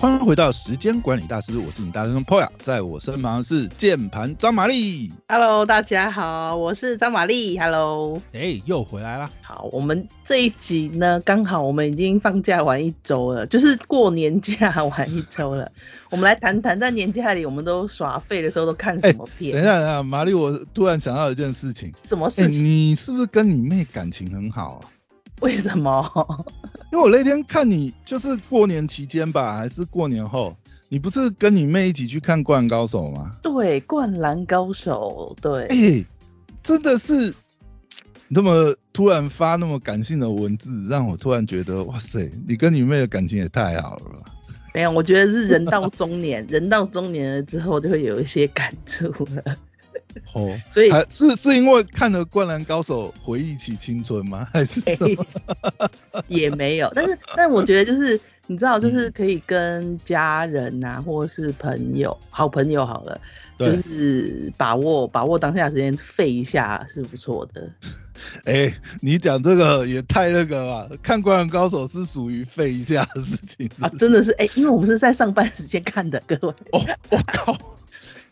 [0.00, 5.12] 欢迎回到时间管理大师，我是你大师兄 Poya，在我身旁是键盘张玛丽。
[5.26, 7.58] Hello，大家好，我是张玛丽。
[7.58, 9.28] Hello，哎，又回来啦。
[9.42, 15.68] 好，我们这一集呢，刚好我们已经放假完一周了，就是过年假完一周了。
[16.10, 19.52] 我们来谈谈在年假里我们都耍废的时候都看什么片。
[19.52, 21.88] 等一下，等一下，玛丽，我突然想到一件事情。
[21.88, 22.64] 哎，什么事情？
[22.64, 24.86] 你是不是跟你妹感情很好啊？
[25.42, 26.10] 为什么？
[26.92, 30.56] 因为我那天看你，就是过年期间吧，还是过年后，
[30.88, 33.30] 你不是跟你妹一起去看《灌篮高手》吗？
[33.42, 35.64] 对，灌篮高手，对。
[35.66, 36.04] 哎，
[36.62, 37.34] 真的是
[38.34, 44.34] 这么突然发那么感性的文字，让我突然觉得，哇塞，你跟你妹的感情也太好了吧？
[44.74, 49.56] 没有，我觉得是人到中年， 人到中年了之后就会有一些感触了。
[50.34, 54.46] 哦，所以还是是因为看了《灌篮高手》回忆起青春吗？
[54.52, 55.90] 还是什么？
[56.28, 63.20] 也没有，但是但我觉得就是你知道，嗯就是可以跟家人呐、或者是朋友、好朋友好了，
[63.58, 67.70] 就是把握把握当下时间废一下是不错的。
[68.44, 70.90] 哎、你讲这个也太那个了？
[71.02, 77.56] 看《灌篮高手》是属于废一下的事情是啊，真的是哎、因为我们是在上班时间看的，各位，哦，我靠，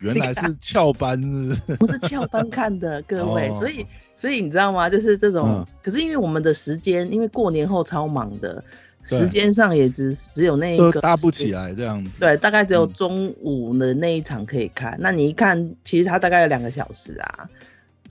[0.01, 1.99] 原来是翘班是不是？
[2.07, 4.89] 翘班看的， 各位，哦所以所以你知道吗？
[4.91, 8.63] 就是这种，嗯可是因为我们的时间，因为过年后超忙的，
[9.09, 12.11] 对时间上也只只有那一个搭不起来这样子。
[12.19, 14.97] 对，大概只有嗯中午的那一场可以看。
[15.01, 17.49] 那你一看，其实它大概有两个小时啊，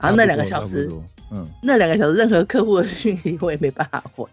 [0.00, 0.90] 差不多后那两个小时，
[1.32, 4.24] 嗯，那两个小时任何客户的讯息我也没办法回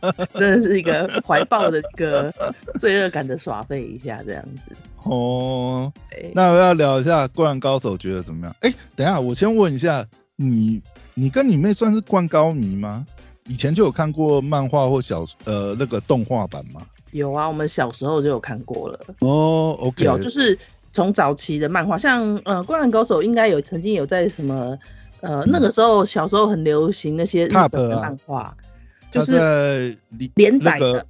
[0.00, 2.32] 啊， 真的是一个怀抱的一个
[2.78, 4.76] 罪恶感的耍废一下这样子。
[5.04, 5.92] 哦，
[6.32, 8.56] 那我要聊一下《灌篮高手》，觉得怎么样？
[8.60, 10.80] 哎、等一下，我先问一下，你
[11.14, 13.06] 你跟你妹算是灌高迷吗？
[13.46, 16.80] 以前就有看过漫画或小呃那个动画版吗？
[17.12, 20.58] 有啊，我们小时候就有看过了，哦，OK，有就是
[20.92, 24.78] 从早期的漫画，像呃《灌篮高手》应该有曾经有在什么
[25.20, 28.56] 呃那个时候小时候很流行那些日本的啊漫画，
[29.12, 29.96] 就是
[30.34, 31.06] 连载的。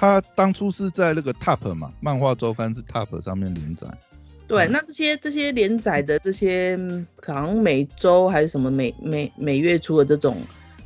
[0.00, 3.86] 那个他当初是在那个 Top 嘛，漫画周刊是 Top 上面连载。
[4.48, 4.72] 对，嗯。
[4.72, 10.36] 那这些这些连载的这些，嗯好像每周还是什么每每每月出的这种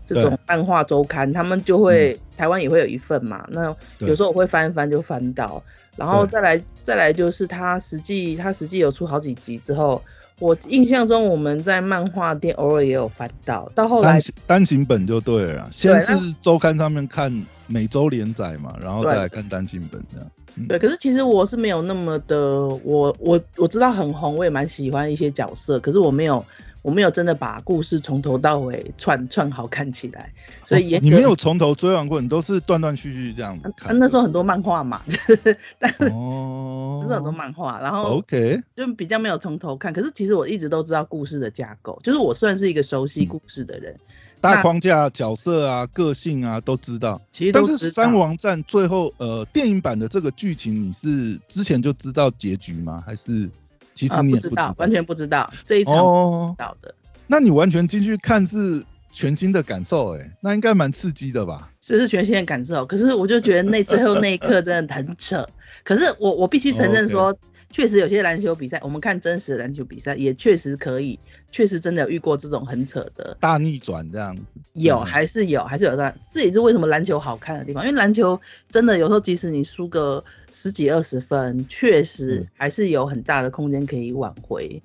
[0.06, 3.46] 这种漫画周刊，他们就会、台湾也会有一份嘛。
[3.50, 5.62] 那有时候我会翻一翻就翻到，
[5.96, 10.02] 然后再来再来就是他实际他实际有出好几集之后，
[10.38, 20.26] 我印象中我们在漫画店偶尔也有翻到，到后来单行单行本就对了啦，先是周刊上面看每周连载嘛，然后再来看单行本这样。
[20.56, 22.38] 嗯对，可是其实我是没有那么的，
[22.84, 26.44] 我我我知道很红，我也蛮喜欢一些角色，可是我没有
[26.84, 30.34] 我没有真的把故事从头到尾串串好看起来，
[30.66, 33.98] 所以哦你没有从头追完过，你都是断断续续这样子啊看。
[33.98, 43.98] 那时候很多漫画嘛，就是但是哦， 那时候很多漫画，然后 OK，就比较没有从头看，可是其实我一直都知道故事的架构，就是我算是一个熟悉故事的人，
[44.42, 47.18] 大框架、角色啊、个性啊都知道。
[47.32, 47.78] 其实但是。
[47.94, 53.02] 三王战最后呃电影版的这个剧情，你是之前就知道结局吗？
[53.06, 53.48] 还是
[53.94, 56.94] 其实啊，你也不知道，完全不知道这一场知道的，
[57.26, 61.70] 那你完全进去看是全新的感受哎、那应该蛮刺激的吧？
[61.80, 62.84] 是是全新的感受。
[62.84, 65.48] 可是我就觉得那最后那一刻真的很扯。
[65.84, 67.38] 可是我我必须承认哦说，
[67.74, 71.18] 确实有些篮球比赛，我们看真实的篮球比赛，也确实可以，
[71.50, 73.36] 确实真的有遇过这种很扯的。
[73.40, 74.42] 大逆转这样子。
[74.74, 77.84] 有嗯还是有，还是有的，这也是为什么篮球好看的地方。
[77.84, 78.40] 因为篮球
[78.70, 84.80] 真的有时候，即使你输个十几二十分，确实嗯还是有很大的空间可以挽回。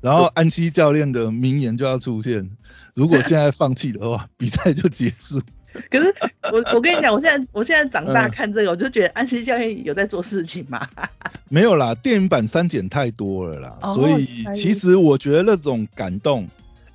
[0.00, 2.50] 然后安西教练的名言就要出现：
[2.94, 5.40] 如果现在放弃的话， 比赛就结束。
[5.90, 6.14] 可是
[6.52, 10.86] 我我跟你讲，我现在我现在长大嗯看这个，我就觉得安西教练有在做事情嘛。
[11.48, 16.46] 没有啦，电影版删减太多了啦，哦所以其实我觉得那种感动，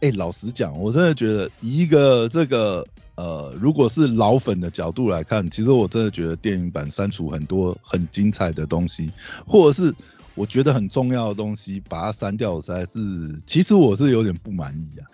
[0.02, 2.85] 哎、老实讲，我真的觉得以一个这个
[3.16, 9.12] 呃，如果是老粉的角度来看，其实我真的觉得电影版删除很多很精彩的东西，
[9.47, 9.94] 或者是
[10.36, 15.06] 我觉得很重要的东西，把它删掉，我实在是，其实我是有点不满意啊。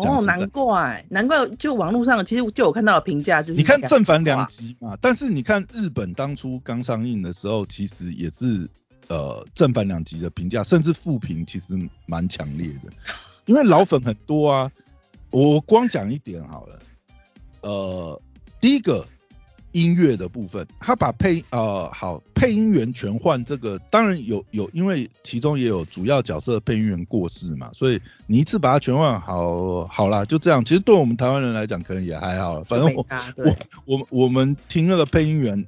[0.00, 8.68] 讲哦，难怪，难怪，就网络上其实就有看到的评价就是你看正反两哇极嘛，但是你看日本当初刚上映的时候，其实也是
[9.08, 12.90] 呃正反两极的评价，甚至负评其实蛮强烈的，
[13.46, 14.70] 因为老粉很多啊。
[15.30, 16.78] 我光讲一点好了，
[17.62, 18.20] 呃，
[18.60, 19.02] 第一个
[19.72, 30.64] 音乐的部分，他把配呃好配音员全换，这个当然有有，因为其中也有主要角色配音员过世嘛，所以你一次把它全换好好啦，就这样。
[30.64, 33.06] 其实对我们台湾人来讲，可能也还好了，反正我
[33.84, 35.64] 我我们听那个配音员，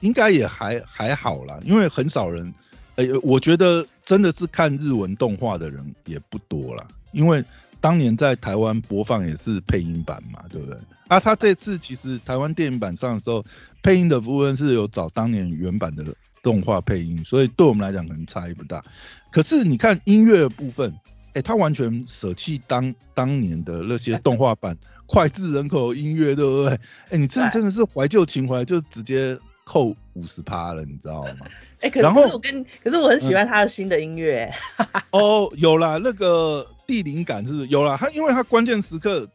[0.00, 2.54] 应该也还还好啦，因为很少人，
[2.94, 7.44] 呃，我觉得真的是看日文动画的人也不多啦，因为
[7.82, 10.78] 当年在台湾播放也是配音版嘛，对不对？
[11.08, 13.44] 啊，他这次其实台湾电影版上的时候，
[13.82, 16.04] 配音的部分是有找当年原版的
[16.42, 18.82] 动画配音，所以对我们来讲可能差异不大。
[19.30, 20.94] 可是你看音乐的部分，
[21.34, 24.76] 哎，他完全舍弃当当年的那些动画版
[25.06, 26.78] 脍炙人口音乐，对不对？
[27.10, 31.46] 哎，你这真的是怀旧情怀，就直接扣五十趴了，你知道吗？
[31.80, 34.52] 哎，可是我跟，可是我很喜欢他的新的音乐。
[35.10, 37.96] 哦，有啦，那个地灵感是有啦？
[37.96, 39.26] 他因为他关键时刻。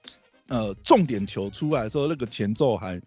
[0.50, 2.98] 呃，重点球出来之后，那个前奏还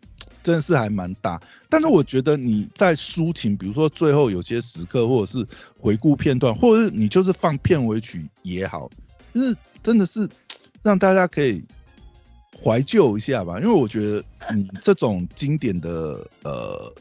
[0.43, 1.41] 真的是还蛮大。
[1.71, 5.47] 但是我觉得你在抒情，比如说最后有些时刻，或者是
[5.79, 8.91] 回顾片段，或者是你就是放片尾曲也好，
[9.33, 10.29] 就是真的是
[10.83, 11.65] 让大家可以
[12.63, 13.59] 怀旧一下吧。
[13.59, 14.23] 因为我觉得
[14.55, 16.93] 你这种经典的呃，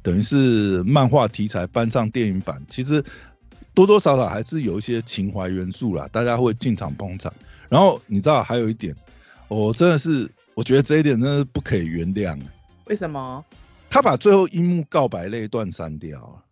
[0.00, 3.04] 等于是漫画题材搬上电影版，其实
[3.80, 7.32] 多多少少还是有一些情怀元素啦，大家会进场捧场。
[7.70, 8.94] 然后你知道还有一点。
[9.48, 12.38] 我真的是，我觉得这一点真的是不可以原谅。
[12.84, 13.44] 为什么？
[13.88, 16.44] 他把最后樱木告白那一段删掉了。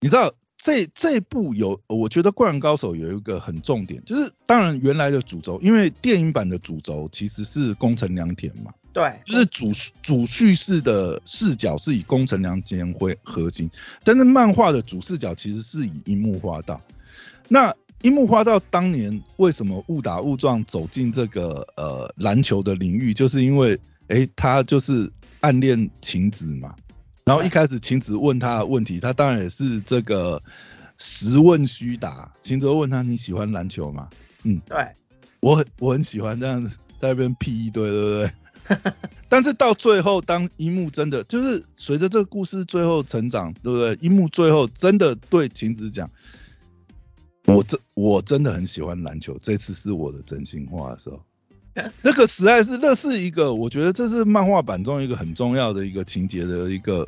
[0.00, 9.72] 你知道这这部有，我觉得《灌篮高手》有一个很重点，就是当然原来的主轴，因为电影版的主轴其实是宫城良田嘛，对，就是主
[10.02, 13.70] 主叙事的视角是以宫城良田为核心，
[14.04, 16.80] 但是漫画的主视角其实是以樱木花道。
[17.48, 23.78] 那樱木花道当年为什么误打误撞走进这个呃篮球的领域，就是因为
[24.08, 25.10] 哎他就是
[25.40, 26.74] 暗恋晴子嘛，
[27.24, 30.42] 然后一开始晴子问他的问题，他当然也是这个
[30.98, 32.30] 实问虚答。
[32.42, 34.08] 晴子问他你喜欢篮球吗？
[34.42, 34.86] 嗯，对，
[35.40, 38.32] 我很我很喜欢这样子在那边屁一堆，对不对？
[39.28, 43.96] 但是到最后，当樱木真的就是随着这个故事最后成长，对不对？
[44.00, 46.10] 樱木最后真的对晴子讲。
[47.46, 51.20] 我真我真的很喜欢篮球，这次是我的真心话的时候，
[52.00, 57.04] 那个实在是那是一个，我觉得这是漫画版中一个很重要的一个情节的一个，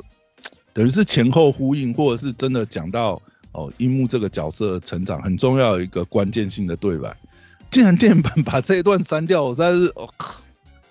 [0.73, 3.21] 等于是前后呼应，或者是真的讲到
[3.53, 7.15] 哦樱木这个角色成长很重要的一个关键性的对白，
[7.71, 10.41] 竟然电影版把这一段删掉，我实在是我靠。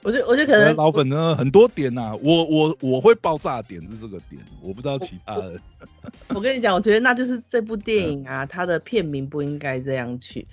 [0.04, 5.58] 我觉我觉得可能老粉呢很多点呐，我我我会爆炸点是这个点，我不知道其他的。
[6.28, 10.46] 我跟你讲，我觉得那就是这部电影啊，它的片名不应该这样取。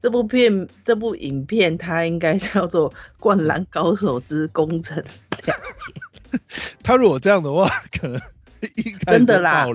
[0.00, 2.90] 这部片这部影片它应该叫做
[3.20, 4.96] 《灌篮高手之攻城
[5.44, 5.58] 两
[6.32, 6.38] 天》。
[6.82, 7.68] 他如果这样的话，
[8.00, 8.18] 可能
[9.06, 9.66] 真的啦。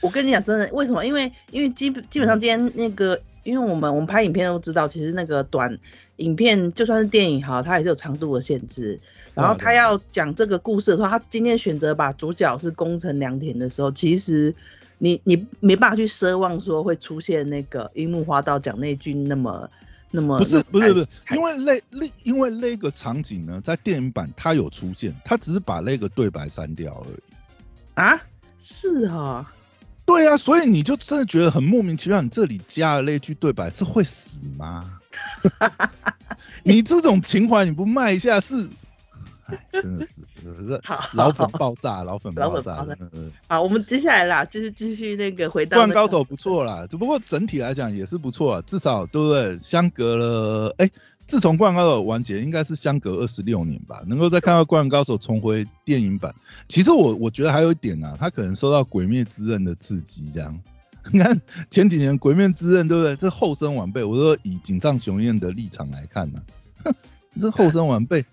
[0.00, 1.04] 我跟你讲，真的，为什么？
[1.04, 5.78] 因为因为基基本上今天那个，因为我们我们拍影片都知道，其实那个短。
[6.22, 9.00] 影片就算是电影哈，它也是有长度的限制。
[9.34, 14.54] 然后他要讲这个故事的时候，他今天选择把主角是宫城良田的时候，其实
[14.98, 19.70] 你你没办法去奢望说会出现那个樱木花道讲那句那么
[20.10, 27.20] 那么不是不是不是，因为那那因为那个场景呢，在电影版它有出现，他只是把那个对白删掉而已。
[27.94, 28.22] 啊？
[28.58, 29.50] 是哈。
[30.04, 34.28] 对啊，所以你就真的觉得很莫名其妙，你这里加了那句对白是会死
[34.58, 34.98] 吗？
[36.64, 38.68] 你这种情怀你不卖一下是，
[39.72, 40.80] 真的是，
[41.12, 42.86] 老粉爆炸，老粉爆炸。
[43.48, 45.76] 好，我们接下来啦，就是继续那个回到。
[45.78, 49.58] 灌高手不错啦，只不过整体来讲也是不错啊，至少对不对？
[49.58, 50.88] 相隔了，哎，
[51.26, 56.32] 自从灌高手完结，应该是相隔二十六年吧，能够再看到灌高手重回电影版。
[56.68, 60.60] 其实我我觉得还有一点啊，他可能受到鬼灭之刃的刺激，这样。
[61.10, 61.40] 你看
[61.70, 63.16] 前几年《鬼灭之刃》，对不对？
[63.16, 66.40] 这后生晚辈，我说以井上雄彦的立场来看呢，
[66.84, 66.94] 哼，
[67.40, 68.24] 这后生晚辈，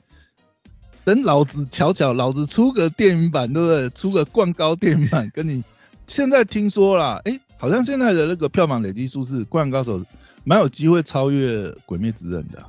[1.04, 3.90] 等老子瞧瞧，老子出个电影版，对不对？
[3.90, 5.64] 出个灌高电影版，跟你
[6.06, 10.00] 现在听说啦，哎，好像现在的那个票房累计数是《灌篮高手》
[10.44, 12.64] 蛮有机会超越《鬼灭之刃》的。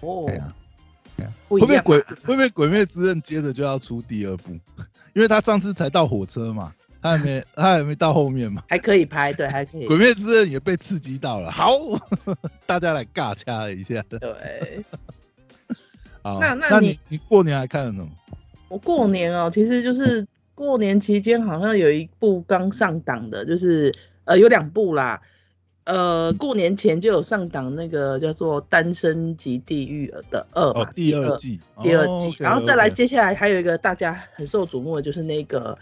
[0.00, 0.24] 哦。
[0.26, 0.54] 对啊。
[1.48, 4.52] 会不会鬼会不会《鬼灭之刃》接着就要出第二部？
[5.14, 6.72] 因为他上次才到火车嘛。
[7.00, 8.62] 他还没，他还没到后面嘛？
[8.68, 9.86] 还可以拍，对，还可以。
[9.86, 11.70] 鬼灭之刃也被刺激到了，好，
[12.66, 14.02] 大家来尬掐一下。
[14.08, 14.84] 对。
[16.22, 18.08] 好，那那你你过年还看了什么？
[18.68, 25.22] 我过年哦，其实就是过年期间好像有一部刚上档的，就是呃有两部啦，
[25.84, 35.78] 呃过年前就有上档那个叫做《单身级地狱》的二嘛，第二季，第二季，然后再来接下来还有一个大家很受瞩目的就是那个。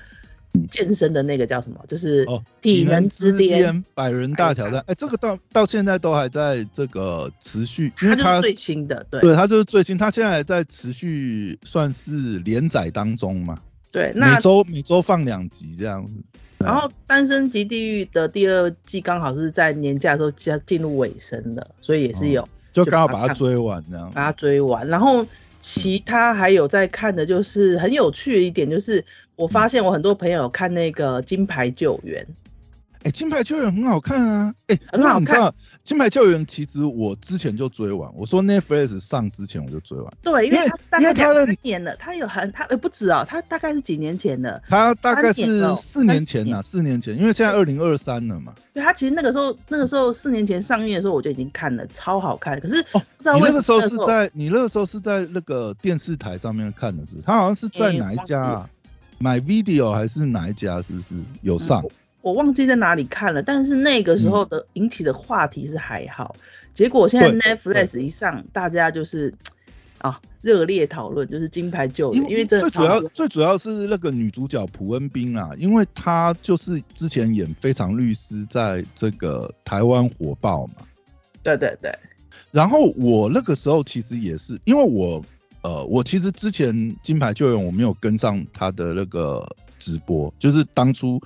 [0.71, 1.79] 健身的那个叫什么？
[1.89, 4.83] 就是哦，体能之巅百人大挑战。
[4.87, 13.59] 哎，这个到到现在都还在这个持续，因为它最新的，对，对，它就是最新，它现在还在持续算是连载当中嘛。
[13.91, 16.13] 对，那每周每周放两集这样子。
[16.59, 24.11] 然后《单身级地狱》的第二季刚好是在年假的时候加进入尾声了，所以也是有，就刚好把它追完这样。
[24.15, 25.25] 把它追完，然后
[25.61, 32.25] 其他还有在看的，就是很有趣的一点，就是我发现我很多朋友看那个《金牌救援》。
[33.07, 34.53] 哎，金牌救援很好看啊！
[34.67, 35.55] 哎，很好看。
[35.85, 40.13] 金牌救援其实我之前就追完，我说 Netflix 上之前我就追完。
[40.23, 44.61] 对，因为它因为它的年了，它有很它呃不止哦，它大概是几年前的。
[44.69, 48.53] 它大概是四年前呐，四年前，因为现在二零二三了嘛。
[48.75, 52.59] 对，它其实那个时候那个时候四年前上映的时候我就已经看了，超好看。
[52.59, 57.13] 可是哦，不知道为什么那个时候是在你那个时候是在那个电视台上面看的是？
[57.25, 58.69] 它好像是在哪一家？
[59.19, 60.83] 买 video 还是哪一家？
[60.83, 61.85] 是不是有上？
[62.26, 66.35] 我忘记在哪里看了，但是那个时候的引起的话题是还好，
[66.75, 69.33] 结果现在 Netflix 一上，大家就是
[69.99, 80.75] 啊热烈讨论，就是金牌救援，因为最主要最主要是那个女主角朴恩斌啊，因为她就是之前演《非常律师》在这个台湾火爆嘛。
[81.45, 81.97] 对对对。
[82.50, 85.25] 然后我那个时候其实也是，因为我
[85.62, 91.23] 呃我其实之前金牌救援我没有跟上他的那个直播，就是当初。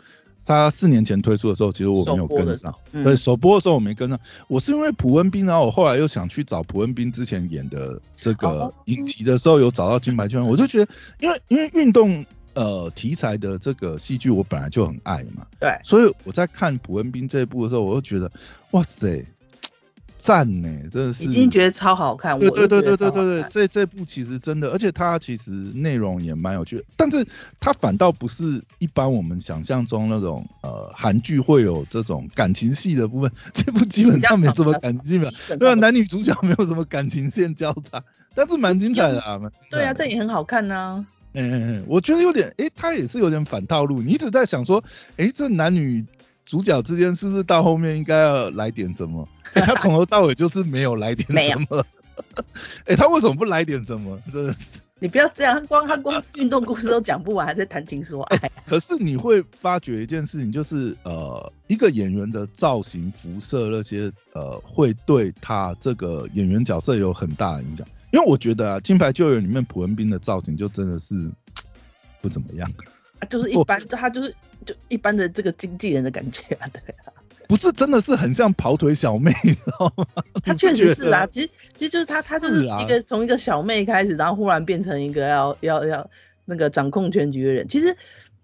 [0.56, 2.74] 他四年前推出的时候，其实我没有跟上。
[2.92, 4.18] 对，首播的时候我没跟上。
[4.48, 15.46] 我是因为朴恩斌，然后我后来又想去找朴恩斌之前演的这个影集的时候，有找到金牌圈，我就觉得，因为因为运动呃题材的这个戏剧，我本来就很爱嘛。
[15.58, 15.70] 对。
[15.84, 18.30] 所以我在看朴恩斌这一部的时候，我就觉得，
[18.72, 19.24] 哇塞。
[20.22, 22.38] 赞呢，真的是已经觉得超好看。
[22.38, 27.26] 对对对对对对对，这这部其实真的，而且它其实内容也蛮有趣，但是
[27.58, 39.40] 它反倒不是一般我们想象中那种呃韩剧会有这种感情戏的部分， 这部基本上没什么感情戏，对啊，男女主角没有什么感情线交叉，但是蛮精彩的啊。
[39.70, 41.06] 对啊，这也很好看呢。
[41.32, 44.84] 嗯嗯嗯，我觉得有点，哎，他也是有点反套路，你一直在想说，
[45.16, 46.04] 哎，这男女
[46.44, 49.28] 主角之间是不是到后面应该要来点什么？
[49.64, 51.84] 他从头到尾就是没有来点什么，
[52.86, 54.20] 哎，他为什么不来点什么？
[54.32, 54.60] 真的是，
[54.98, 58.50] 你不要这样，光他光运动故事都讲不完，还在谈情说爱。
[58.66, 67.86] 可是你会发觉一件事情，就是呃，一个演员的造型、肤色那些，呃，会对他这个演员角色有很大的影响。
[68.12, 71.30] 因为我觉得啊，《金牌救援》里面朴文斌的造型就真的是
[72.20, 72.68] 不怎么样，
[73.30, 74.34] 就是一般，他就是
[74.66, 77.12] 就一般的这个经纪人的感觉啊，对啊。
[77.50, 80.06] 不是真的是很像跑腿小妹，你知道吗？
[80.44, 86.08] 他确实是啊，其实其实就是他，他就是一个从一个小妹开始，然后忽然变成一个要要要
[86.44, 87.66] 那个掌控全局的人。
[87.66, 87.90] 其实，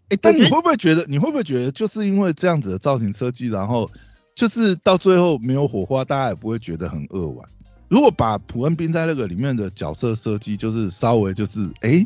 [0.08, 3.88] 哎，但你会不会觉得，你会不会觉得，就是因为这样子的造型设计，然后
[4.34, 7.48] 就是到最后没有火花，大家也不会觉得很扼腕。
[7.86, 12.04] 如果把普恩斌在那个里面的角色设计，就是稍微就是哎，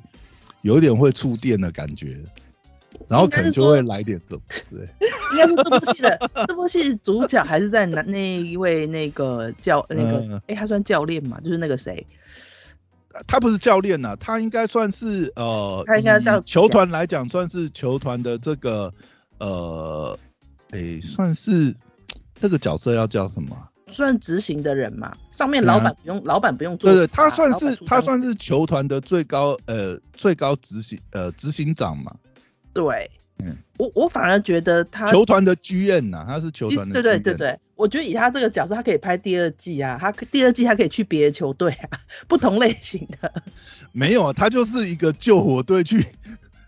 [0.60, 2.18] 有一点会触电的感觉。
[3.08, 4.80] 然后可能就会来点这种，对，
[5.32, 11.40] 应该是这部戏的这部戏主角还是在那那一位那个教那个，哎，他算教练嘛？
[11.40, 12.06] 就是那个谁？
[13.26, 18.92] 他不是教练呐，他应该算是呃，他应该叫球团来讲算是球团的这个
[19.38, 20.16] 呃，
[20.70, 21.74] 哎，算是
[22.40, 23.56] 这个角色要叫什么？
[23.88, 26.92] 算执行的人嘛，上面老板不用，老板不用做。
[26.92, 32.14] 对对，他算是他算是球团的最高呃最高执行呃执行长嘛。
[32.72, 36.94] 对，嗯，我我反而觉得他球团的剧院呐，他是球团的。
[36.94, 41.98] 对对对对，我觉得以他这个角色，他可以拍第二季啊，他第二季他可以去别的球队啊，
[42.28, 43.42] 不同类型的。
[43.92, 45.98] 没有啊，他就是一个救火队去，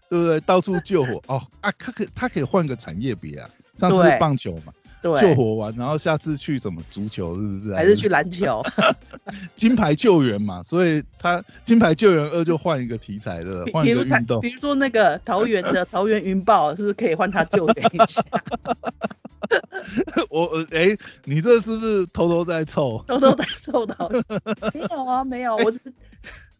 [0.08, 0.40] 对不对？
[0.40, 4.72] 到处救火 哦啊，他可他可以换个产业别啊，上次是棒球嘛。
[5.02, 7.74] 救火完，然后下次去什么足球是不是？
[7.74, 8.62] 还是去篮球？
[9.56, 14.40] 金牌救援嘛，所以他金牌救援二就换一个题材了，换一个运动。
[14.40, 18.24] 比如说那个桃园的 桃园云豹，是不是可以换他救援一下？
[20.30, 23.04] 我哎，你这是不是偷偷在凑？
[23.06, 23.96] 偷偷在凑的？
[24.72, 25.92] 没有啊，没有，我只是。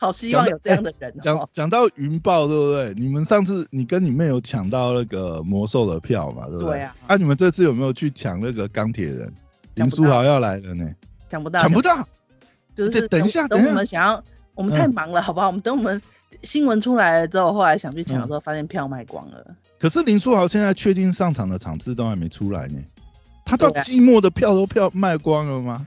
[0.02, 1.14] 好希望有这样的人。
[1.23, 2.92] 讲讲到云豹，对不对？
[2.94, 6.47] 你们上次你跟你妹有抢到那个魔兽的票嘛？
[6.49, 6.71] 对不对？
[6.71, 6.97] 对啊。
[7.06, 9.32] 啊，你们这次有没有去抢那个钢铁人？
[9.75, 10.90] 林书豪要来了呢。
[11.30, 11.61] 抢不到。
[11.61, 12.04] 抢不到。
[12.75, 15.47] 就是等一下，等我们想要，我们太忙了，好不好？
[15.47, 16.02] 我们等我们
[16.42, 19.47] 新闻出来了之后，后来想去抢的时候，发现票卖光了。
[19.78, 22.82] 可是林书豪现在确定上场的场次都还没出来呢。
[23.44, 25.87] 他到季末的票都票卖光了吗？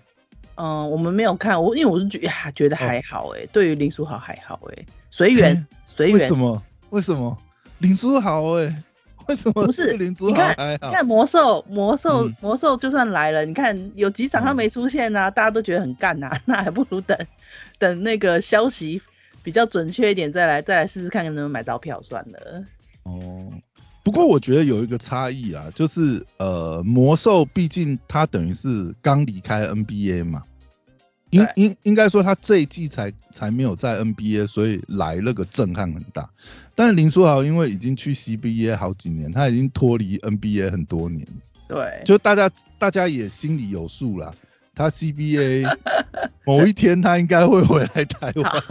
[0.55, 2.19] 嗯，我们没有看，我因为我是觉
[2.55, 6.19] 觉得还好哎，对于林书豪还好哎，随缘随缘。
[6.19, 6.63] 为什么？
[6.91, 7.37] 为什么？
[7.79, 8.83] 林书豪哎，
[9.27, 9.65] 为什么？
[9.65, 10.89] 不是林书豪还好。
[10.91, 17.17] 看魔兽魔兽魔兽就算来了，你看有几场他没出现呐，大家都觉得很干呐，那还不如等
[17.77, 19.01] 等那个消息
[19.43, 22.63] 比较准确一点再来再来试试看能不能买到票算了。
[24.05, 30.43] 不过我觉得有一个差异啊，就是呃，魔兽毕竟他等于是刚离开 NBA 嘛，
[31.31, 36.29] 应应应该说他这一季才才没有在 NBA，所以来那个震撼很大。
[36.75, 41.27] 但是林书豪因为已经去 CBA 好几年，他已经脱离 NBA 很多年，
[41.67, 44.31] 对，就大家大家也心里有数啦。
[44.75, 45.77] 他 CBA
[46.45, 48.63] 某一天他应该会回来台湾。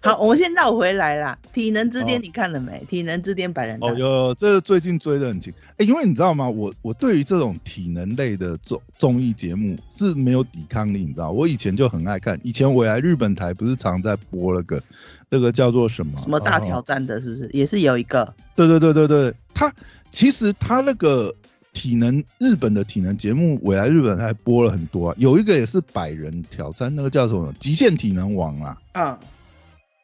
[0.00, 1.38] 好，我们先绕回来啦。
[1.52, 2.84] 体能之巅你看了没？
[2.88, 5.52] 体能之巅百人哦，有，这个最近追的很紧。
[5.76, 6.48] 哎，因为你知道吗？
[6.48, 11.30] 我我对于这种体能类的综综艺节目是没有抵抗力，你知道？
[11.30, 14.82] 我以前就很爱看，以前我来日本台不是常在播那个
[15.28, 17.48] 那个叫做什么什么大挑战的，是不是？
[17.52, 18.34] 也是有一个。
[18.56, 19.72] 对对对对对，他
[20.10, 21.32] 其实他那个。
[21.80, 28.78] 体能日本的体能节目，我来日本还播了很多啊，有一个也是百人挑战，那个叫什么极限体能王啊。
[28.92, 29.18] 嗯。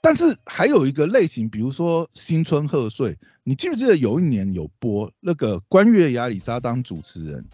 [0.00, 7.45] 但是还有一个类型，比如说新春贺岁，你记不记得有一年有播那个关月亚里沙当主持人，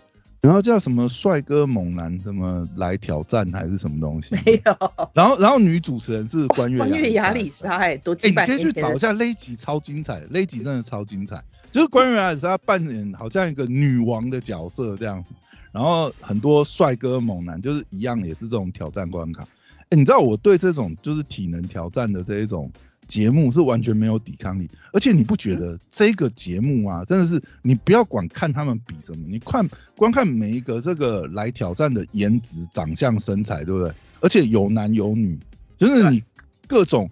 [0.40, 4.36] 然后叫什么帅哥猛男什么来挑战还是什么东西？
[4.46, 4.92] 没有。
[5.14, 11.42] 然后然后女主持人是关月 关月亚里沙，哎，多几百你可以去找一下那集超精彩，那集真的超精彩。
[11.72, 15.24] 就是关于啊，是他扮演好像一个女王的角色这样，
[15.72, 19.42] 然后很多帅哥猛男就是一样也是这种挑战关卡。
[19.88, 22.70] 哎，你知道我对这种就是体能挑战的这一种
[23.06, 33.90] 节目是完全没有抵抗力，而且你不觉得这个节目啊，真的是你不要管看他们比什么，你看光看每一个这个来挑战的颜值、长相、身材，对不对？
[34.20, 35.38] 而且有男有女，
[35.78, 36.22] 就是你
[36.66, 37.10] 各种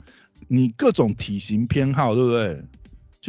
[0.49, 2.63] 你各种体型偏好，对不对？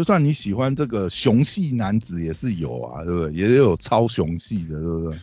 [0.02, 3.34] 就算你喜欢这个雄系男子也是有啊，对不对？
[3.34, 5.20] 也有超雄系的，对不对？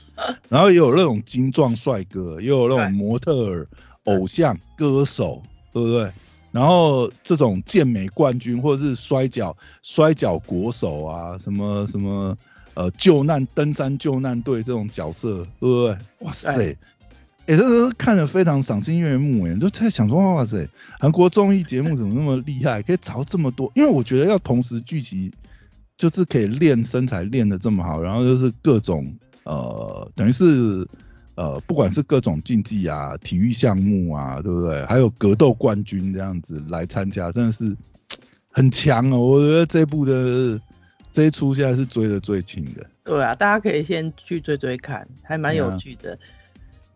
[0.49, 3.67] 然后也有那种精壮帅哥，也有那种模特儿、
[4.05, 5.43] 偶像、歌手，
[5.73, 6.09] 对不对？
[6.53, 12.37] 然后这种健美冠军或者是摔跤摔跤国手啊，什么什么
[12.75, 15.99] 呃救难登山救难队这种角色，对不对？
[16.21, 16.77] 哇塞！
[17.49, 20.69] 哎，这是看了非常赏心悦目，哎，就在想说，哇塞，
[21.01, 23.73] 韩国综艺节目怎么那么厉害，可以找这么多？
[23.75, 25.33] 因为我觉得要同时聚集，
[25.97, 29.11] 就是可以练身材练得这么好，然后就是各种
[29.45, 30.87] 呃，等于是
[31.37, 34.85] 呃，不管是各种竞技啊、体育项目啊，对不对？
[34.85, 37.75] 还有格斗冠军这样子来参加，真的是
[38.51, 39.19] 很强哦。
[39.19, 40.61] 我觉得这部的
[41.13, 42.85] 这一出现在是追的最勤的。
[43.05, 46.19] 对啊，大家可以先去追追看，还蛮有趣的。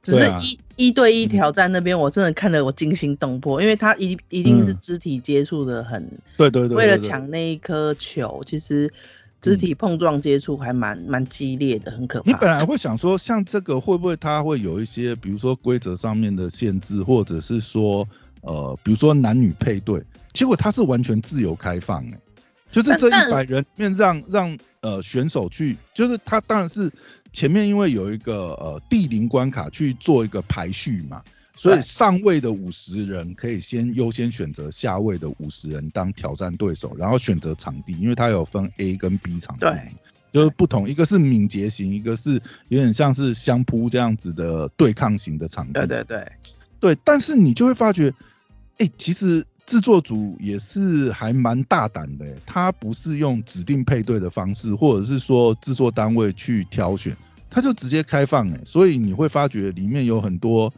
[0.03, 6.05] 只是一一对一挑战那边，我真的看得我惊心动魄，因为他一一定是肢体接触的很，
[6.37, 8.93] 对对对，为了抢那一颗球，其实
[9.41, 12.33] 肢体碰撞接触还蛮蛮激烈的，很可怕。
[12.33, 18.05] 你本来会想说，像这个会不会他会有一些，比如说规则上面的限制，或者是说
[18.41, 22.19] 呃，比如说男女配对，结果他是完全自由开放哎，
[22.73, 26.91] 就是这一百人面让让呃选手去，就是他当然是。
[27.33, 31.23] 前面因为有一个呃地灵关卡去做一个排序嘛，
[31.55, 39.92] 所以上位的五十人可以先优先选择下位的五十人当挑战对手，然后选择场地，因为它有分 A 跟 B 场地，对，
[40.31, 46.33] 就是不同，一个是敏捷型，一个是有点像是相扑这样子的对抗型的场地，对对对，
[46.81, 48.12] 对，但是你就会发觉，
[48.79, 57.17] 哎，其实制作组也是还蛮大胆的，他不是用指定配对的方式，或者是说制作单位去挑选。
[57.49, 60.71] 他就直接开放哎，所以你会发觉里面有很多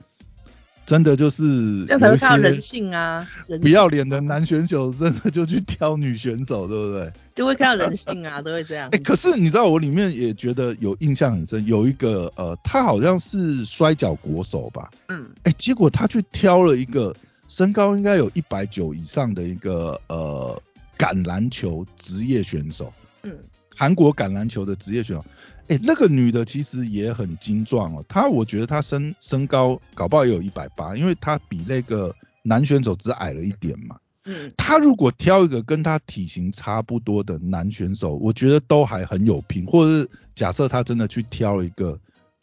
[0.86, 3.26] 真的就是这样才会看到人性啊，
[3.60, 7.12] 不要脸的男选手真的就去挑女选手，对不对？
[7.34, 8.88] 就会看到人性啊， 都会这样。
[8.92, 14.88] 哎，可是你知道我里面也觉得有印象很深，有一个呃，他好像是摔跤国手吧？
[15.08, 15.26] 嗯。
[15.42, 17.12] 哎，结果他去挑了一个
[17.48, 20.62] 身高应该有一百九以上的一个呃
[20.98, 22.92] 橄榄球职业选手。
[23.22, 23.36] 嗯。
[23.76, 25.24] 韩国橄榄球的职业选手。
[25.68, 33.96] 哎，那个女的其实也很精壮哦，她我觉得她身身高搞不好也有一百八，因为她比那个男选手只矮了一点嘛。
[34.26, 34.52] 嗯。
[34.56, 41.98] 她如果挑一个跟她体型差不多的男选手，我觉得都还很有拼，或者是假设她真的去挑一个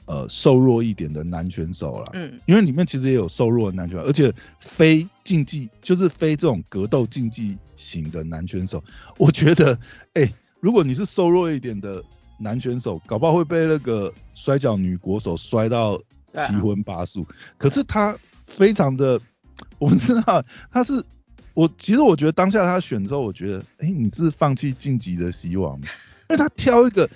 [0.05, 2.11] 呃瘦弱一点的男选手了。
[2.13, 2.39] 嗯。
[2.45, 8.83] 因为里面其实也有瘦弱的男选手，而且非竞技就是非这种格斗竞技型的男选手，
[9.17, 9.77] 我觉得
[10.13, 12.03] 哎，如果你是瘦弱一点的。
[12.43, 15.95] 男选手搞不好会被那个摔跤女国手摔到
[16.33, 17.23] 七荤八素，
[17.55, 19.21] 可是他非常的，
[19.77, 21.05] 我们知道他是
[21.53, 25.83] 我，其实我觉得当下他选之后，我觉得，哎，你是放弃晋级的希望，因
[26.29, 27.07] 为他挑一个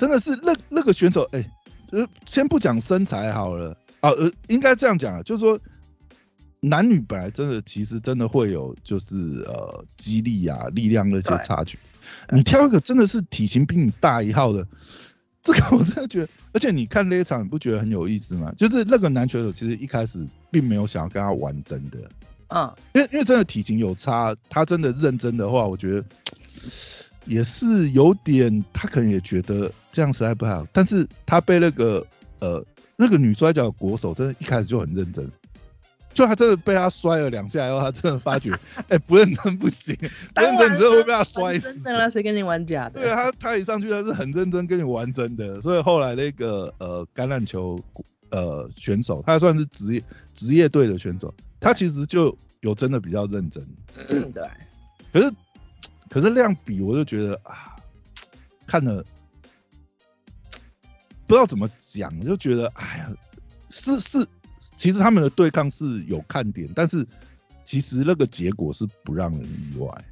[0.00, 1.44] 真的是那那个选手，哎，
[1.90, 5.60] 呃，先不讲身材好了，啊，呃，应该这样讲啊，就是说
[6.60, 11.78] 男女本来真的其实真的会有就是呃激励啊力量那些差距。
[12.30, 14.66] 你挑一个真的是体型比你大一号的，
[15.42, 18.50] 这个我真的觉得，而且你看那一场，你不觉得很有意思吗？
[18.56, 21.98] 就是那个男选手其实一开始并没有想要跟他玩真的，
[22.48, 26.04] 嗯，因为因为真的体型有差，他真的认真的话，我觉得
[27.24, 32.06] 也是有点，他可能也觉得这样实在不好，但是他被那个
[32.40, 32.64] 呃
[32.96, 35.30] 那个女摔跤国手真的一开始就很认真。
[36.12, 38.50] 就他真的被他摔了两下以后，他真的发觉，
[38.90, 39.96] 哎，不认真不行，
[40.34, 41.72] 不认真真的会被他摔死。
[41.72, 43.00] 真的啦，谁跟你玩假的？
[43.00, 47.80] 对啊，他他一上去他是很认真跟你玩真的，所以后来那个呃橄榄球
[48.30, 50.02] 呃选手，他算是职业
[50.34, 53.64] 职业队的选手，他其实就有真的比较认真。
[54.08, 54.42] 嗯，对。
[55.12, 55.32] 可是
[56.10, 57.74] 可是量比，我就觉得啊，
[58.66, 59.02] 看了
[61.26, 63.10] 不知道怎么讲，就觉得哎呀，
[63.70, 64.26] 是是。
[64.76, 67.06] 其实他们的对抗是有看点，但是
[67.62, 70.04] 其实那个结果是不让人意外。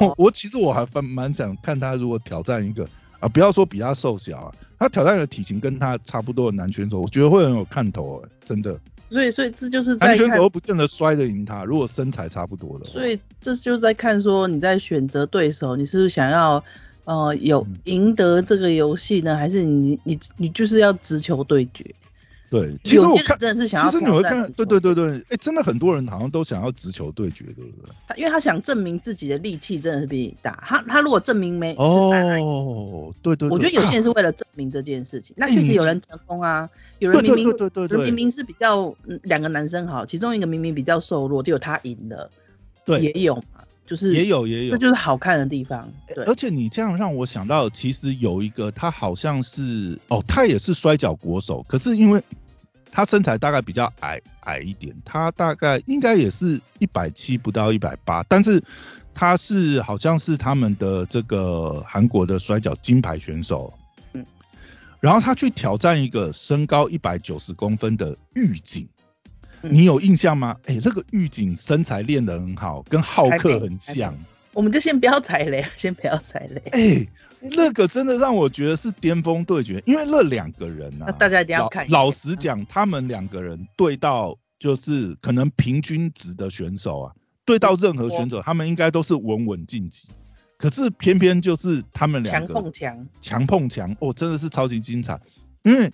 [0.00, 2.84] 我，我其实我还蛮蛮想看他如果挑战一个
[3.20, 8.76] 啊，不要说比他瘦小啊，他挑战一个体型跟他差不多的男选手，我觉得会很有看头哎，真的。
[9.10, 12.84] 所以，所以这就是在选手不见得摔得赢他，如果身材差不多的。
[12.84, 16.62] 所以这就是在看说你在选择对手，你是想要
[17.04, 21.94] 呃有赢得这个游戏呢，还是你你你就是要直球对决？
[22.50, 27.90] 对，其实我看真的是想要，其实你会看，对对对对，哎，真的很多人好像都想要直球对决，对不对？
[28.06, 36.68] 他因为他想证明自己的力气真的是比你大，他他如果证明没哦，对对，我觉得有些人是 为了证明这件事情，那确实有人成功啊，
[37.00, 42.30] 有人明明对对对，明明是比较两个男生好，其中一个明明比较瘦弱，就有他赢了，
[42.86, 45.90] 对，也有嘛，就是也有也有，这就是好看的地方。
[46.14, 52.22] 对，而且你这样让我想到，其实有一个他好像是哦，他也是摔跤国手，可是因为。
[52.90, 58.64] 他身材大概比较矮矮一点，他大概应该也是一百七不到一百八，但是
[59.12, 63.72] 他是好像是他们的这个韩国的摔跤金牌选手，
[64.14, 64.24] 嗯，
[65.00, 68.88] 然后他去挑战一个身高一百九十公分的狱警，
[69.62, 70.56] 你有印象吗？
[70.66, 74.14] 哎，那个狱警身材练得很好，跟浩克很像。
[74.52, 76.62] 我们就先不要踩雷， 先不要踩雷。
[76.72, 77.08] 哎。
[77.40, 81.88] 那个真的让我觉得是巅峰对决，因为那两个人啊，大家一定要看。
[81.88, 90.08] 老实讲，他们两个人对到就是可能平均值的选手啊，对到任何选手，他们应该都是稳稳晋级。
[90.56, 95.16] 可是偏偏就是他们两个强碰强，强碰强，哦，真的是超级精彩。
[95.62, 95.92] 因为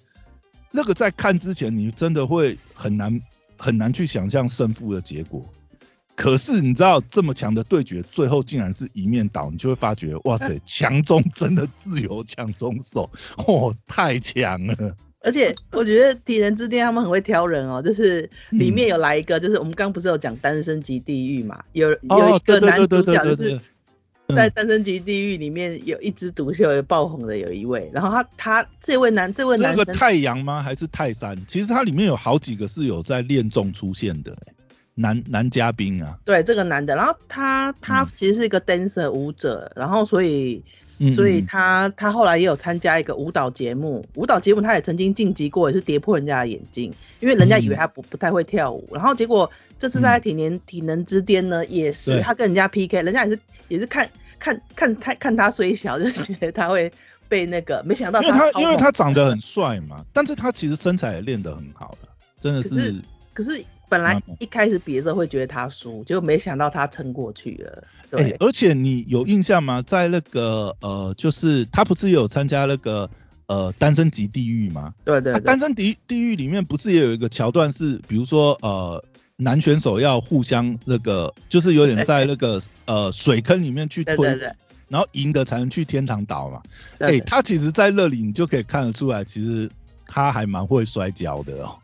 [0.70, 3.20] 那个在看之前，你真的会很难
[3.58, 5.44] 很难去想象胜负的结果。
[6.16, 13.10] 可是你知道这么强的对决，最后竟然是一面倒，你就会发觉，哇塞， 强中真的自由强中手，
[13.46, 14.94] 哦，太强了。
[15.20, 23.58] 而且我觉得体能之巅他们很会挑人哦，就是里面有来一个，就是我们刚不是有讲单身级地狱嘛，有有一个男主角就是
[24.28, 30.62] 在单身级地狱里面有一枝独秀有爆红的有一位，然后他他这位男这位男生太阳吗？
[30.62, 31.36] 还是泰山？
[31.46, 34.36] 其实他里面有好几个是有在练中出现的。
[34.96, 40.64] 男男嘉宾啊，对这个男的，然后他他其实是一个 dancer 舞者，然后所以
[41.12, 56.92] 所以他他后来也有参加一个舞蹈节目，舞蹈节目他也曾经晋级过，也是跌破人家的眼镜，因为人家以为他不不太会跳舞，然后结果这次在体能体能之巅呢，也是他跟人家 PK，人家也是也是看看看看看他虽小就觉得他会
[57.28, 62.08] 被那个，没想到因为他因为他长得很帅嘛，但是他其实身材也练得很好的，
[62.40, 62.94] 真的是
[63.32, 63.64] 可是。
[63.94, 67.84] 本来一开始比的时候会觉得他输，结果没想到他撑过去了。
[68.10, 69.80] 对，而且你有印象吗？
[69.82, 73.08] 在那个呃，就是他不是有参加那个
[73.46, 74.92] 呃单身级地狱吗？
[75.04, 75.38] 对对。
[75.40, 79.04] 单身地地狱里面不是也有一个桥段是，比如说呃
[79.36, 84.36] 男选手要互相那个，就是有点在那个呃水坑里面去推，
[84.88, 86.60] 然后赢的才能去天堂岛嘛。
[86.98, 89.70] 哎，他其实在那里你就可以看得出来，其实
[90.04, 91.78] 他还蛮会摔跤的哦。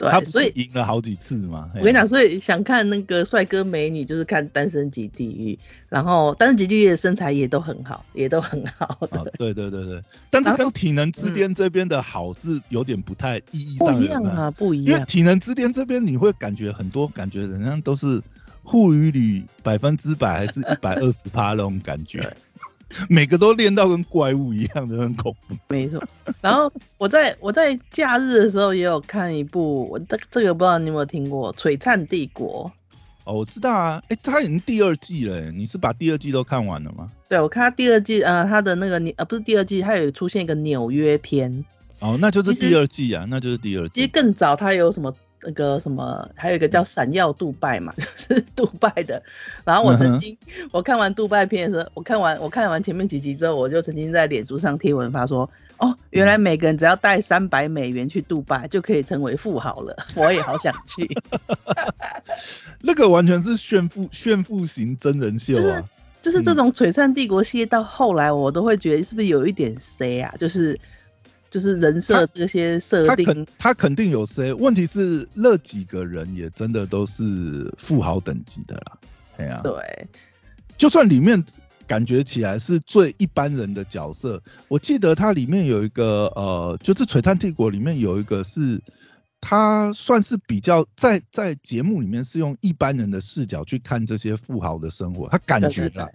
[0.00, 1.70] 对，所以赢了好几次嘛。
[1.74, 5.54] 我跟你讲，所以想看那个帅哥美女，就是看《单身级地狱》，
[5.90, 9.06] 然后《单身级地狱》的身材也都很好，也都很好。
[9.36, 14.86] 对对对对， 但是跟《体能之巅》这边的好是有点不太意义上不一样啊，不一样。
[14.86, 18.22] 因为《体能之巅》这边你会感觉很多感觉，人家都是
[18.62, 22.20] 护鱼率百分之百还是一百二十趴那种感觉。
[23.08, 25.56] 每个都练到跟怪物一样的，很恐怖。
[25.68, 26.02] 没错。
[26.40, 32.70] 然后我在我在假日的时候也有看一部，我这这个不知道你有没有听过《璀璨帝国》。
[33.24, 34.02] 哦，我知道啊。
[34.08, 37.06] 哎，他已经第二季了，你是把第二季都看完了吗？
[37.28, 41.64] 对，我看他第二季，呃，他的那个呃不是第二季，他有出现一个纽约篇。
[42.00, 44.00] 哦，那就是第二季啊，那就是第二季。
[44.00, 49.22] 其实更早他有什么那个什么，还有一个叫闪耀杜拜嘛， 就是杜拜的。
[49.64, 50.36] 然后我曾经
[50.70, 61.08] 我看完杜拜片的时候，我看完我看完前面几集之后，我就曾经在脸书上贴文发说，哦，原来每个人只要带三百美元去杜拜就可以成为富豪了， 我也好想去。
[62.82, 65.82] 那个完全是炫富炫富型真人秀啊。
[66.22, 70.34] 就是这种璀璨帝国系列到后来，我都会觉得是不是有一点 C 啊？
[70.38, 70.78] 就是
[71.50, 74.52] 就是人设这些设定，他肯他肯定有 C。
[74.52, 78.98] 问题是那几个人也真的都是富豪等级的啦。
[79.36, 80.08] 对啊，对，
[80.78, 81.44] 就算里面
[81.86, 88.80] 感觉起来是最一般人的角色，我记得它里面有一个呃，就是璀璨帝国里面有一个是。
[89.42, 96.06] 他算是比较在在节目里面是用一般人的视角去看这些富豪的生活，他感觉啊，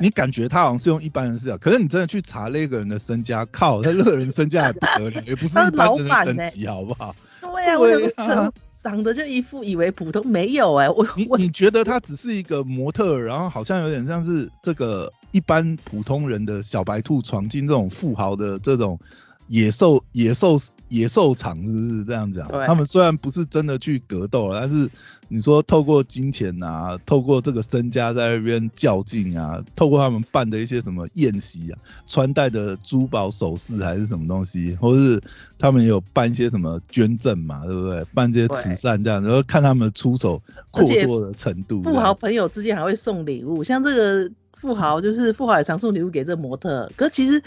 [0.00, 7.14] 你感觉他好像是用一般人视角，可是你真的去查那个人的身家，靠，他那个人身家还不得了，也不是一般人的等级，好不好？
[7.40, 18.98] 对呀，长得就一副以为普通，没有哎，我你你觉得他只是一个模特，然后好像有点像是这个一般普通人的小白兔闯进这种富豪的这种。
[19.48, 22.48] 野兽野兽野兽场是不是这样讲？
[22.66, 24.88] 他们虽然不是真的去格斗，但是
[25.28, 35.18] 你说透过金钱啊，透过这个身家在那边较劲啊，透过他们办的一些什么宴席啊，穿戴的珠宝首饰还是什么东西，或是
[35.58, 38.04] 他们有办一些什么捐赠嘛，对不对？
[38.12, 41.82] 办这些慈善这样，然后看他们出手阔绰的程度。
[41.82, 47.42] 富豪朋友之间还会送礼物，像这个富豪就是富豪也常送礼物给这模特，可其实。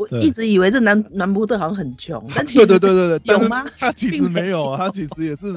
[0.00, 3.64] 我一直以为这男男模特好像很穷， 但其实对对对对有吗？
[3.78, 5.54] 他其实没有啊，他其实也是，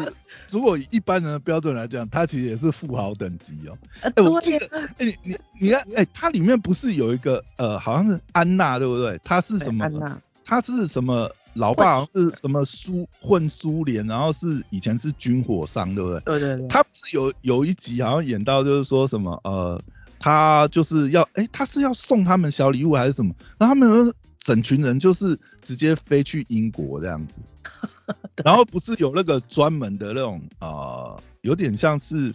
[0.50, 3.78] 如果以一般人的标准来讲，他其实也是富豪等级哦。
[4.02, 9.20] 哎，我记得，哎你你你看，哎，他里面不是有一个呃，好像是安娜对不对？
[9.24, 9.86] 他是什么？
[9.86, 11.30] 安娜，他是什么？
[11.56, 16.20] 老爸好像是什么苏混苏联，然后是以前是军火商对不对？
[16.22, 16.68] 对对对。
[16.68, 19.80] 他不是有有一集好像演到就是说什么呃，
[20.20, 23.36] 他就是要哎，他是要送他们小礼物还是什么？
[23.60, 24.12] 然后他们。
[24.44, 27.40] 整群人就是直接飞去英国这样子，
[28.44, 32.34] 然后不是有那个专门的那种啊，有点像是，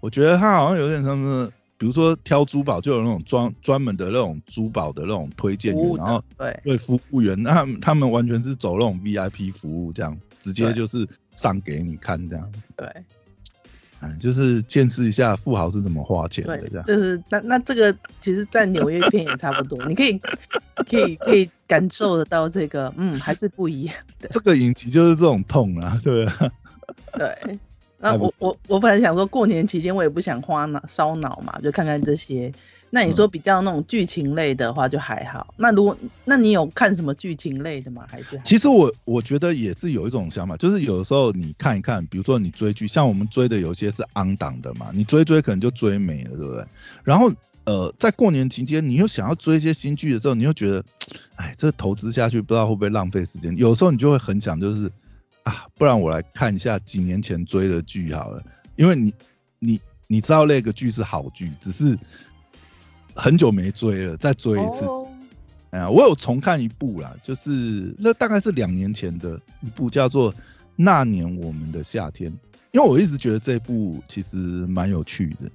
[0.00, 6.60] 我觉得他好像有点像是，比如说挑珠宝就有那种专专门的那种珠宝的那种推荐员，然后对。
[6.62, 12.88] 对服务员，那他们完全是走那种 VIP 服务这样，直接就是上给你看这样，对。
[14.18, 16.84] 就是见识一下富豪是怎么花钱的，这样。
[16.84, 20.18] 就是那那这个其实，在纽约片也差不多， 你可以
[20.88, 24.28] 可以可以感受得到这个，嗯，还是不一样的。
[24.30, 26.50] 这个影集就是这种痛啊， 对啊。
[27.18, 27.58] 对。
[27.98, 32.52] 那我我我本来想说过年期间我也不想花脑烧脑嘛，就看看这些。
[32.94, 35.52] 那你说比较那种剧情类的话就还好。
[35.56, 38.06] 那如果那你有看什么剧情类的吗？
[38.08, 38.40] 还是？
[38.44, 46.64] 其实我我觉得也是有一种想法，就是有的时候你看一看，比如说你追剧，像我们追的有些是昂档的嘛，你追追可能就追没了，对不对？
[47.02, 47.32] 然后
[47.64, 50.84] 呃，在过年期间你又想要追一些新剧的时候，你又觉得，
[51.34, 53.56] 哎，这投资下去不知道会不会浪费时间。
[53.56, 54.88] 有时候你就会很想就是
[55.42, 58.40] 啊，不然我来看一下几年前追的剧好了，
[58.76, 59.12] 因为你
[59.58, 61.98] 你你知道那个剧是好剧，只是。
[63.14, 64.86] 很久没追了，再追一次。
[65.70, 70.32] 哎呀，我有重看一部啦，就是那大概是两年前的一部，叫做
[70.76, 72.30] 《那年我们的夏天》。
[72.70, 75.50] 因为我一直觉得这部其实蛮有趣的。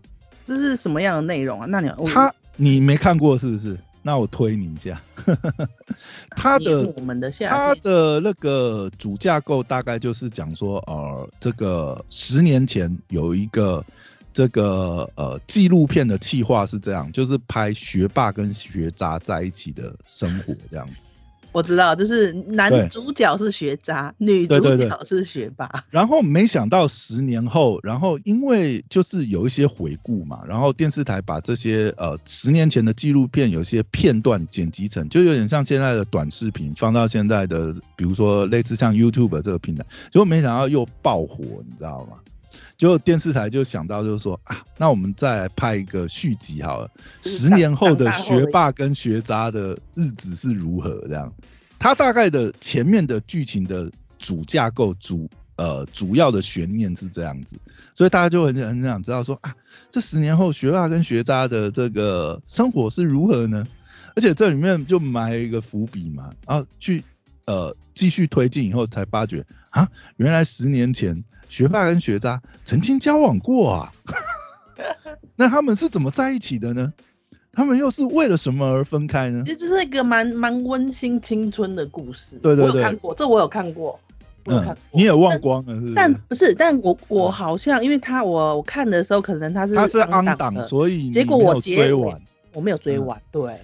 [0.46, 1.66] 这是什么样的内容啊？
[1.68, 3.78] 那年他你没看过是不是？
[4.02, 5.02] 那我推你一下。
[6.32, 13.86] 他的我们的夏他的那个主架构大概就是讲说，呃，这个十年前有一个。
[14.40, 20.94] 这个呃纪录片的企划是这样，就是拍学霸跟学渣在一起的生活这样子。
[21.52, 25.84] 我知道，就是男主角是学渣，女主角是学霸。
[25.90, 42.20] 然后没想到十年后，然后因为就是有一些回顾嘛，然后电视台把这些呃十年前的纪录片有些片段剪辑成，就有点像现在的短视频，放到现在的比如说类似像 YouTube 这个平台，结果没想到又爆火，你知道吗？
[42.78, 46.90] 就电视台就想到，就是说啊，那我们再来拍一个续集好了。
[47.22, 51.04] 十年后的学霸跟学渣的日子是如何？
[51.08, 51.34] 这样，
[51.78, 57.56] 它大概的前面的剧情的主架构、主呃主要的悬念是这样子，
[57.96, 59.56] 所以大家就很很想知道说啊，
[59.92, 63.68] 这十年后学霸跟学渣的这个生活是如何呢？
[64.16, 67.04] 而且这里面就埋一个伏笔嘛，然后去
[67.50, 71.24] 呃继续推进以后才发觉啊，原来十年前。
[71.50, 73.92] 学霸跟学渣曾经交往过啊，
[75.36, 76.94] 那他们是怎么在一起的呢？
[77.52, 79.42] 他们又是为了什么而分开呢？
[79.48, 82.36] 其实这是一个蛮蛮温馨青春的故事。
[82.36, 84.00] 对对对，我有看过这我有看过。
[84.46, 85.94] 嗯，你也忘光了是？
[85.96, 92.22] 但不是，但我我好像，因为他我我看的时候，可能他是他是安档，所以结果我追完，
[92.54, 93.60] 我没有追完，对。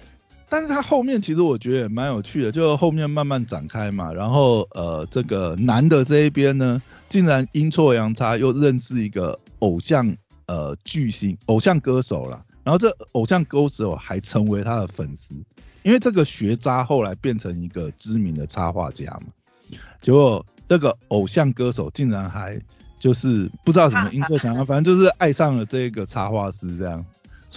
[0.48, 15.34] 但是他后面其实我觉得也蛮有趣的，就后面慢慢展开嘛，然后呃这个男的这一边呢，竟然阴错阳差又认识一个偶像呃巨星偶像歌手了，然后这偶像歌手还成为他的粉丝，
[15.82, 20.44] 因为这个学渣后来变成一个知名的插画家嘛，结果。
[20.68, 22.60] 那个偶像歌手竟然还
[22.98, 27.06] 就是不知道什么因错想要，反正就是爱上了这个插画师这样，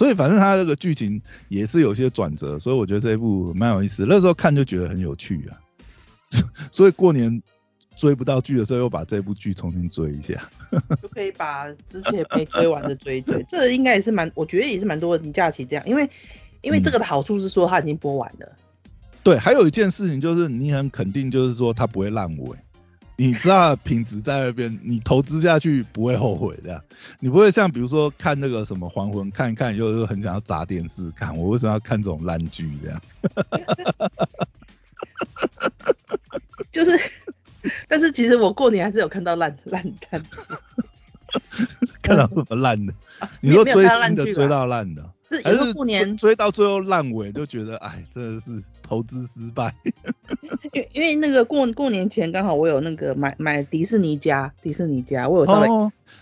[0.00, 4.06] 所以反正他那个剧情也是有些转折，所以我觉得这一部蛮有意思。
[4.08, 5.60] 那时候看就觉得很有趣啊，
[6.72, 7.42] 所以过年
[7.96, 10.48] 追不到剧的时候，又把这部剧重新追一下，
[11.02, 13.44] 就可以把之前没追完的追一追。
[13.46, 16.08] 这应该也是蛮，我觉得也是蛮多人假期这样，因为
[16.62, 18.50] 因为这个的好处是说它已经播完了。
[19.22, 22.56] 对，还有一件事情就是你很肯定，就是说它不会烂尾。
[23.20, 26.82] 你知道品质在那边，你投资下去不会后悔的。
[27.18, 31.36] 你不会像比如说看那个什么还魂，看一看又又很想要砸电视看。
[31.36, 32.98] 我为什么要看这种烂剧这样？
[36.72, 36.98] 就是，
[37.86, 40.24] 但是其实我过年还是有看到烂烂看。
[42.00, 42.94] 看到什么烂的？
[43.42, 45.04] 你说追新的追到烂的？
[45.44, 49.74] 还是过年追到最后烂尾，就觉得哎，真的是投资失败。
[50.72, 55.68] 因因为那个过过年前刚好我有那个买买迪士尼家，迪士尼家我有稍微，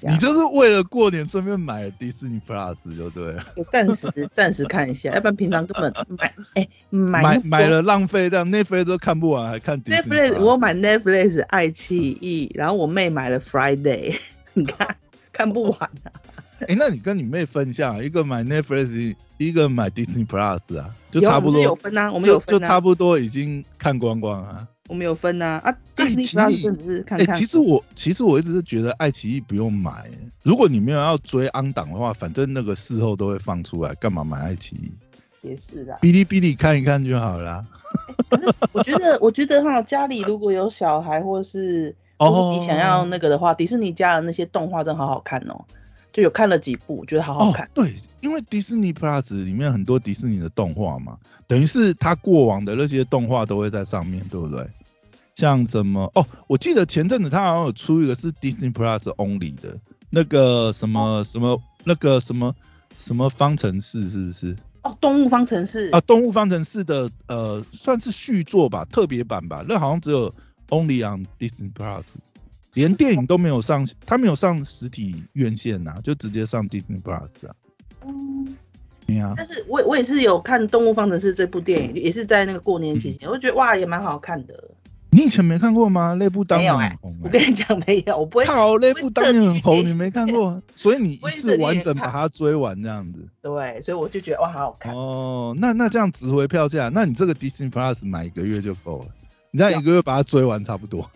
[0.09, 3.45] 你就是为了过年顺便买了迪士尼 Plus 就对了。
[3.71, 10.38] 暂时暂时看一下，要不然平常根本 买哎买买了浪费，这样 Netflix 都看不完，还看 Netflix。
[10.38, 14.17] 我买 Netflix 爱奇艺，然后我妹买了 Friday，
[14.55, 14.97] 你看
[15.33, 16.12] 看不完啊。
[16.66, 24.66] 哎，那你跟你妹分一下，一个买 Netflix，一个买 Disney Plus 啊，就差不多有分啊，我们有分啊，就差不多已经看光光啊。
[24.88, 27.35] 我们有分啊，啊，Disney Plus 是看看。
[27.35, 30.11] 哎，其实我其实我一直是觉得爱奇艺不用买，
[30.42, 34.90] 如果你没有要追安档的话，反正那个事后都会放出来，干嘛买爱奇艺？
[35.42, 37.64] 也是的，哔哩哔哩看一看就好了。
[38.73, 45.64] 我觉得，我觉得哈，家里如果有小孩或是哦你想要那个的话，迪士尼家的那些动画真好好看哦。
[46.12, 47.68] 就有看了几部，觉得好好看。
[47.75, 54.66] 对，因为迪士尼 Plus 里面很多迪士尼的动画嘛，等于是他过往的那些动画都会在上面，对不对？
[55.35, 59.79] 像什么哦，我记得前阵子他好像有出一个是 Disney Plus Only 的
[60.11, 62.53] 那个什么什么那个什么
[62.99, 64.57] 什么方程式，是不是？
[64.83, 65.90] 哦，动物方程式。
[65.90, 70.35] 啊，动物方程式的呃，算是续作吧，特别版吧，那好像只有
[70.71, 72.03] Only on Disney Plus。
[72.74, 77.54] 连电影都没有上，他没有上实体院线呐，就直接上 Disney Plus 啊。
[78.07, 78.57] 嗯，
[79.07, 79.35] 对啊。
[79.37, 84.70] 但是我我也是有看《动物方程式》这部电影，也是在那个过年期间，我觉得哇也蛮好看的。
[85.11, 86.12] 你以前没看过吗？
[86.12, 87.18] 那部当年很红。
[87.22, 88.44] 我跟你讲没有，我不会。
[88.44, 93.26] 好，那部当年很红，你没看过， 所以你一次完整把它追完这样子。
[93.40, 94.94] 对，所以我就觉得哇好好看。
[94.94, 99.07] 哦，那那这样值回票价，那你这个 Disney Plus 买一个月就够了，
[99.50, 101.11] 你这样一个月把它追完差不多。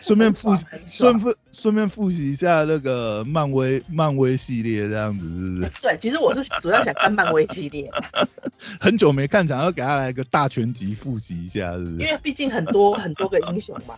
[0.00, 0.54] 顺便复
[0.86, 5.82] 顺便顺便复习一下那个漫威漫威系列这样子是不是？
[5.82, 7.90] 对，其实我是主要想看漫威系列。
[8.80, 11.92] 很久没看，想要给他来个大全集复习一下，是不是？
[11.92, 13.94] 因为毕竟很多很多个英雄嘛，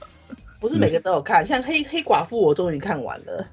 [0.58, 1.46] 不是每个都有看。
[1.46, 3.46] 像黑黑寡妇，我终于看完了。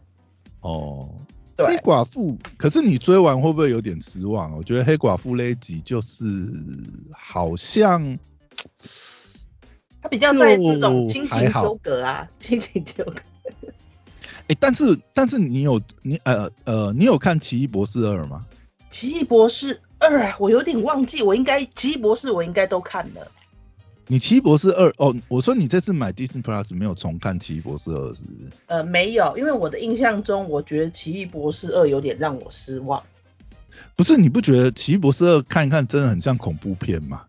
[0.62, 1.08] 哦，
[1.56, 1.68] 对。
[1.68, 4.56] 黑寡妇，可是你追完会不会有点失望？
[4.58, 6.26] 我觉得黑寡妇那一集就是
[7.12, 8.18] 好像。
[10.04, 13.16] 他比较在这种亲情纠葛啊， 亲情纠葛。
[14.48, 18.46] 哎，但是但是你有你呃呃，你有看《奇异博士二》吗？
[18.96, 23.32] 《奇异博士二》我有点忘记，我应该《奇异博士》我应该都看了。
[24.08, 28.52] 你《奇异博士二》哦，我说你这次买 Disney Plus 没有重看《奇异博士二》是不是？
[28.68, 33.02] 呃，没有，因为我的印象中，我觉得《奇异博士二》有点让我失望。
[33.96, 37.22] 不是，你不觉得《奇异博士二》看一看真的很像恐怖片吗？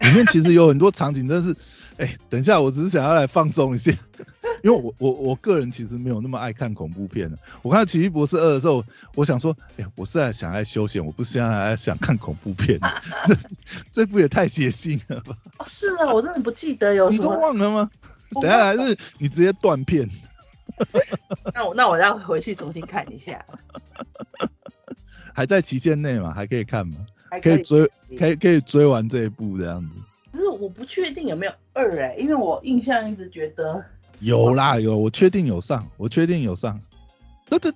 [0.00, 1.54] 里面其实有很多场景，真是。
[2.02, 3.92] 哎，等一下，我只是想要来放松一下，
[4.64, 7.38] 因为我我我个人其实没有那么爱看恐怖片的。
[7.62, 8.84] 我看《奇异博士二》的时候，
[9.14, 12.80] 我想说，哎，我是来想来休闲，我不是现在想看恐怖片。
[13.26, 13.36] 这
[13.92, 15.36] 这部也太血腥了吧？
[15.64, 17.08] 是啊，我真的不记得有。
[17.08, 17.88] 你都忘了吗？
[18.40, 20.08] 等下还是你直接断片？
[21.54, 23.44] 那我那我要回去重新看一下。
[25.32, 26.34] 还在期限内嘛？
[26.34, 26.96] 还可以看吗？
[27.40, 27.88] 可以追，
[28.18, 30.02] 可以可以追完这一部这样子。
[30.32, 33.84] 只是我不确定有没有二哎，因为我印象一直觉得
[34.20, 36.80] 有啦有，我确定有上，我确定有上。
[37.48, 37.72] 那这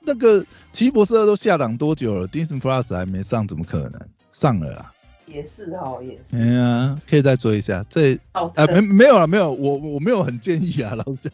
[0.00, 4.00] 那个奇异博士二都下档多久了？Disney Plus 还没上，怎么可能
[4.32, 4.92] 上了啦？
[5.26, 6.36] 也是哈，也是。
[6.36, 7.82] 哎呀，可以再追一下。
[7.88, 11.30] 这哦，呃没没有了，没有，我我没有很建议啊， 老师。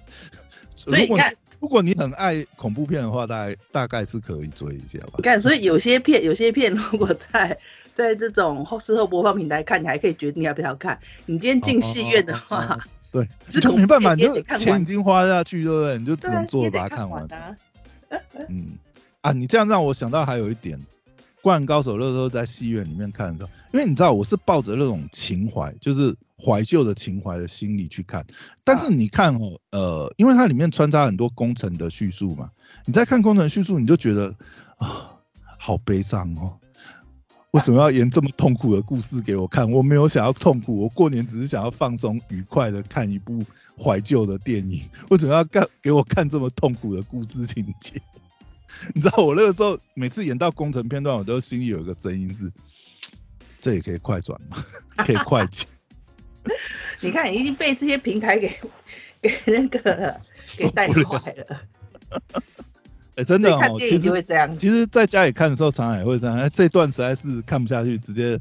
[0.77, 5.15] 所以你看，如果你很爱恐怖片的话，大概大概是可以追一下吧。
[5.17, 7.59] 你看，所以有些片有些片如果在
[8.01, 10.99] 在这种后事后播放平台看，你还可以决定要不要看。
[11.27, 12.79] 你今天进戏院的话，
[13.13, 13.29] 对，
[13.61, 15.99] 就没办法，你就钱已经花下去，对不对？
[15.99, 17.29] 你就只能做把它看完。
[18.49, 18.79] 嗯，
[19.21, 20.81] 啊，你这样让我想到还有一点。
[21.43, 28.27] 灌篮高手那时候在戏院里面看的时候，因为你知道我是抱着那种情怀，就是怀旧的情怀的心理去看。
[28.63, 32.51] 但是你看哦，呃，因为它里面穿插很多工程的叙述嘛，
[32.85, 34.35] 你在看工程叙述，你就觉得
[34.77, 35.13] 啊，
[35.59, 36.59] 好悲伤哦。
[37.53, 39.69] 为什么要演这么痛苦的故事给我看？
[39.71, 43.45] 我没有想要痛苦，我过年只是想要放松愉快的看一部
[43.77, 44.89] 怀旧的电影。
[45.11, 48.01] 为什么要干给我看这么痛苦的故事情节？
[48.95, 52.53] 你知道我那个时候每次演到工程片段，我都心里有一个声音是：
[53.61, 54.65] 这也可以快转吗？
[54.97, 55.67] 可以快剪？
[57.01, 58.59] 你看，已经被这些平台给
[59.21, 60.21] 给那个
[60.57, 61.61] 给带坏了。
[63.17, 64.57] 哎，真的哦，其实会这样。
[64.59, 66.37] 其实在家里看的时候，常常也会这样。
[66.39, 68.39] 哎，这段实在是看不下去，直接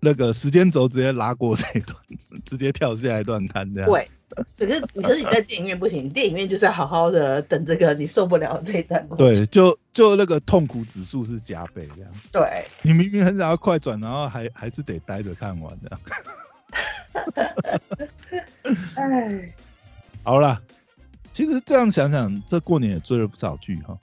[0.00, 1.96] 那个时间轴直接拉过这一段，
[2.44, 3.90] 直接跳下一段看这样。
[3.90, 4.08] 对。
[4.56, 9.06] 可是，可是你在电影院不行，电影院就是要好好的等这个你受不了这一段。
[9.18, 12.10] 对，就就那个痛苦指数是加倍这样。
[12.32, 12.64] 对。
[12.80, 16.00] 你明明很想要快转，然后还还是得待着看完这样。
[18.96, 19.52] 哎。
[20.22, 20.62] 好了，
[21.32, 23.98] 其实这样想想，这过年也追了不少剧哈。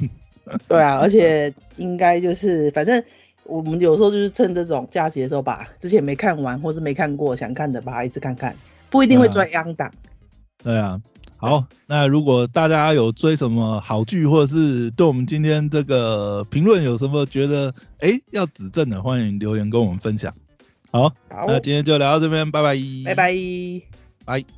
[0.66, 3.02] 对啊，而且应该就是，反正
[3.44, 8.56] 我们有时候就是趁这种假期的时候，把之前没看完或是没看过想看的，把它一次看看。
[8.90, 9.92] 不一定会追央档。
[10.64, 10.98] 对啊，
[11.36, 20.34] 好，那如果大家有追什么好剧，或者是对我们今天这个评论有什么觉得哎要指正的，欢迎留言跟我们分享。
[20.90, 22.74] 好，那今天就聊到这边，拜拜。
[23.04, 23.34] 拜拜。
[24.24, 24.57] 拜。